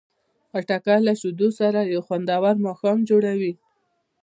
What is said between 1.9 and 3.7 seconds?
یو خوندور ماښام جوړوي.